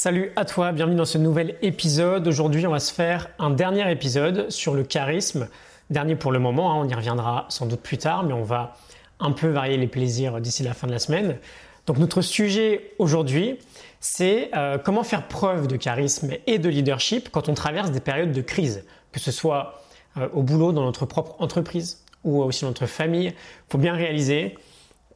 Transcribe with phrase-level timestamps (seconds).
[0.00, 2.28] Salut à toi, bienvenue dans ce nouvel épisode.
[2.28, 5.48] Aujourd'hui, on va se faire un dernier épisode sur le charisme.
[5.90, 8.76] Dernier pour le moment, hein, on y reviendra sans doute plus tard, mais on va
[9.18, 11.38] un peu varier les plaisirs d'ici la fin de la semaine.
[11.86, 13.58] Donc notre sujet aujourd'hui,
[13.98, 18.30] c'est euh, comment faire preuve de charisme et de leadership quand on traverse des périodes
[18.30, 19.82] de crise, que ce soit
[20.16, 23.26] euh, au boulot, dans notre propre entreprise ou aussi dans notre famille.
[23.26, 24.56] Il faut bien réaliser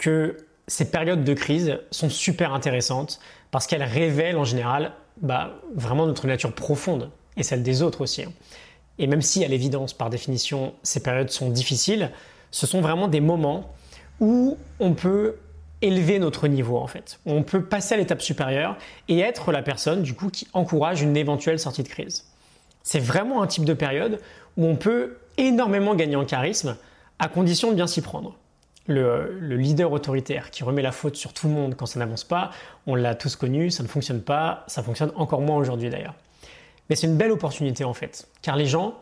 [0.01, 0.39] que
[0.73, 6.27] ces périodes de crise sont super intéressantes parce qu'elles révèlent en général bah, vraiment notre
[6.27, 8.23] nature profonde et celle des autres aussi.
[8.23, 8.33] Hein.
[8.99, 12.11] Et même si à l'évidence, par définition, ces périodes sont difficiles,
[12.51, 13.75] ce sont vraiment des moments
[14.19, 15.37] où on peut
[15.83, 17.21] élever notre niveau en fait.
[17.27, 21.19] On peut passer à l'étape supérieure et être la personne du coup qui encourage une
[21.19, 22.25] éventuelle sortie de crise.
[22.83, 24.21] C'est vraiment un type de période
[24.57, 26.79] où on peut énormément gagner en charisme
[27.19, 28.39] à condition de bien s'y prendre
[28.87, 32.51] le, leader autoritaire qui remet la faute sur tout le monde quand ça n'avance pas,
[32.87, 36.15] on l'a tous connu, ça ne fonctionne pas, ça fonctionne encore moins aujourd'hui d'ailleurs.
[36.91, 38.95] Mais c'est une belle opportunité en fait, car les gens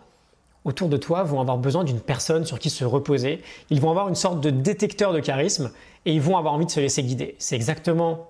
[0.65, 4.09] autour de toi vont avoir besoin d'une personne sur qui se reposer, ils vont avoir
[4.09, 5.73] une sorte de détecteur de charisme
[6.05, 7.37] et ils vont avoir envie de se laisser guider.
[7.39, 8.29] C'est exactement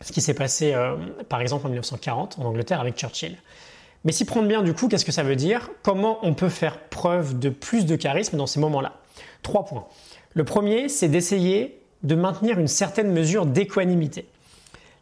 [0.00, 0.96] ce qui s'est passé euh,
[1.28, 3.36] par exemple en 1940 en Angleterre avec Churchill.
[4.04, 5.70] Mais s'y prendre bien du coup, qu'est-ce que ça veut dire?
[5.82, 8.94] Comment on peut faire preuve de plus de charisme dans ces moments-là?
[9.42, 9.86] Trois points.
[10.34, 14.26] Le premier, c'est d'essayer de maintenir une certaine mesure d'équanimité.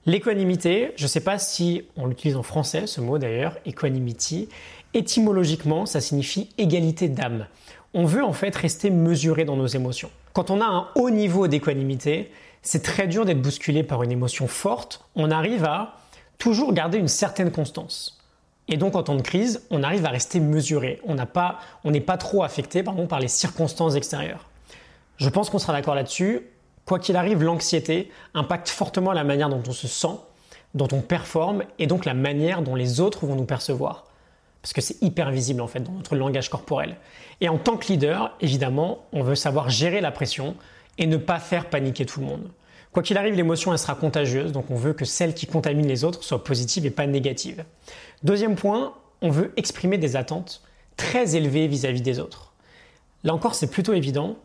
[0.06, 4.48] L'équanimité, je ne sais pas si on l'utilise en français, ce mot d'ailleurs, equanimity,
[4.94, 7.46] étymologiquement, ça signifie égalité d'âme.
[7.94, 10.10] On veut en fait rester mesuré dans nos émotions.
[10.32, 12.30] Quand on a un haut niveau d'équanimité,
[12.62, 15.04] c'est très dur d'être bousculé par une émotion forte.
[15.16, 15.96] On arrive à
[16.38, 18.19] toujours garder une certaine constance.
[18.68, 21.00] Et donc en temps de crise, on arrive à rester mesuré.
[21.06, 21.58] On n'est pas,
[22.06, 24.48] pas, trop affecté par les circonstances extérieures.
[25.16, 26.40] Je pense qu'on sera d'accord là-dessus.
[26.84, 30.16] Quoi qu'il arrive, l'anxiété impacte fortement la manière dont on se sent,
[30.74, 34.06] dont on performe et donc la manière dont les autres vont nous percevoir.
[34.62, 36.96] Parce que c'est hyper visible en fait dans notre langage corporel.
[37.40, 40.54] Et en tant que leader, évidemment, on veut savoir gérer la pression
[40.98, 42.48] et ne pas faire paniquer tout le monde.
[42.92, 46.24] Quoi qu'il arrive, l'émotion, sera contagieuse, donc on veut que celle qui contamine les autres
[46.24, 47.64] soit positive et pas négative.
[48.24, 50.62] Deuxième point, on veut exprimer des attentes
[50.96, 52.52] très élevées vis-à-vis -vis des autres.
[53.22, 54.36] Là encore, c'est plutôt évident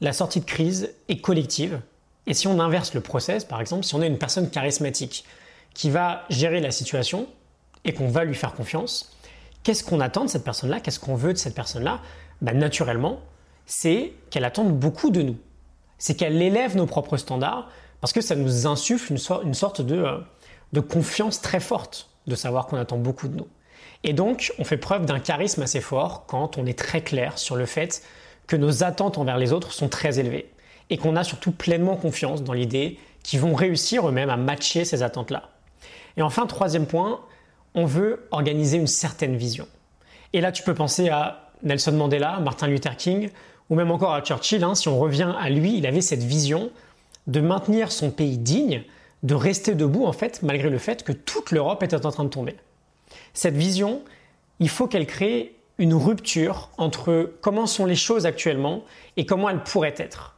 [0.00, 1.80] la sortie de crise est collective.
[2.26, 5.24] Et si on inverse le process, par exemple, si on est une personne charismatique
[5.72, 7.26] qui va gérer la situation
[7.84, 9.16] et qu'on va lui faire confiance,
[9.62, 10.80] qu'est-ce qu'on attend de cette personne-là?
[10.80, 12.00] Qu'est-ce qu'on veut de cette personne-là?
[12.40, 13.20] Ben, Naturellement,
[13.66, 15.36] c'est qu'elle attende beaucoup de nous.
[15.98, 17.68] C'est qu'elle élève nos propres standards
[18.00, 20.18] parce que ça nous insuffle une, sorte de, euh,
[20.72, 23.48] de confiance très forte de savoir qu'on attend beaucoup de nous.
[24.02, 27.56] Et donc, on fait preuve d'un charisme assez fort quand on est très clair sur
[27.56, 28.02] le fait
[28.46, 30.50] que nos attentes envers les autres sont très élevées
[30.90, 35.02] et qu'on a surtout pleinement confiance dans l'idée qu'ils vont réussir eux-mêmes à matcher ces
[35.02, 35.48] attentes-là.
[36.16, 37.20] Et enfin, troisième point,
[37.74, 39.66] on veut organiser une certaine vision.
[40.32, 43.30] Et là, tu peux penser à Nelson Mandela, Martin Luther King,
[43.70, 44.64] ou même encore à Churchill.
[44.64, 44.74] Hein.
[44.74, 46.70] si on revient à lui, il avait cette vision
[47.26, 48.82] de maintenir son pays digne,
[49.22, 52.28] de rester debout en fait, malgré le fait que toute l'Europe était en train de
[52.28, 52.56] tomber.
[53.32, 54.02] Cette vision,
[54.60, 58.84] il faut qu'elle crée une rupture entre comment sont les choses actuellement
[59.16, 60.36] et comment elles pourraient être.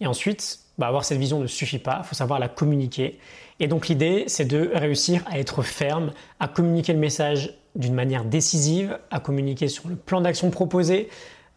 [0.00, 3.18] Et ensuite, bah, avoir cette vision ne suffit pas, il faut savoir la communiquer.
[3.58, 8.24] Et donc l'idée, c'est de réussir à être ferme, à communiquer le message d'une manière
[8.24, 11.08] décisive, à communiquer sur le plan d'action proposé,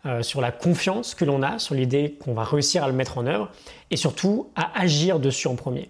[0.05, 3.17] euh, sur la confiance que l'on a, sur l'idée qu'on va réussir à le mettre
[3.17, 3.49] en œuvre,
[3.91, 5.89] et surtout à agir dessus en premier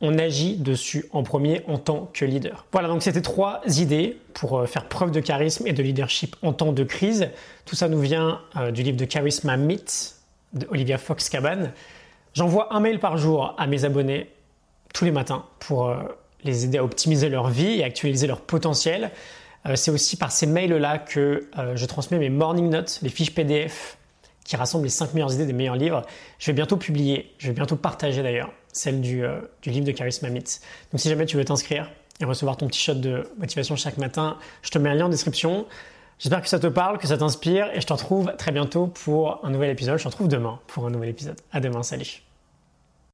[0.00, 2.66] on agit dessus en premier en tant que leader.
[2.72, 6.52] Voilà, donc c'était trois idées pour euh, faire preuve de charisme et de leadership en
[6.52, 7.30] temps de crise.
[7.64, 10.16] Tout ça nous vient euh, du livre de Charisma Myth
[10.52, 11.70] de Olivia Fox Caban.
[12.34, 14.30] J'envoie un mail par jour à mes abonnés
[14.92, 15.96] tous les matins pour
[16.44, 19.10] les aider à optimiser leur vie et actualiser leur potentiel.
[19.74, 23.96] C'est aussi par ces mails-là que je transmets mes morning notes, les fiches PDF
[24.44, 26.02] qui rassemblent les 5 meilleures idées des meilleurs livres.
[26.38, 30.28] Je vais bientôt publier, je vais bientôt partager d'ailleurs celle du, euh, livre de Charisma
[30.28, 30.60] Myth.
[30.92, 34.36] Donc si jamais tu veux t'inscrire et recevoir ton petit shot de motivation chaque matin,
[34.62, 35.66] je te mets un lien en description.
[36.18, 39.44] J'espère que ça te parle, que ça t'inspire et je te retrouve très bientôt pour
[39.44, 39.98] un nouvel épisode.
[39.98, 41.40] Je te retrouve demain pour un nouvel épisode.
[41.52, 42.24] À demain, salut.